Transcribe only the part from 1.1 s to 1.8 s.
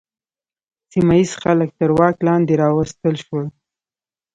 ییز خلک